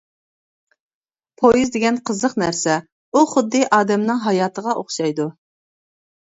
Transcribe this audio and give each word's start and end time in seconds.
پويىز 1.41 1.71
دېگەن 1.75 1.99
قىزىق 2.11 2.33
نەرسە، 2.43 2.77
ئۇ 3.19 3.23
خۇددى 3.35 3.61
ئادەمنىڭ 3.79 4.23
ھاياتىغا 4.25 4.75
ئوخشايدۇ. 4.83 5.29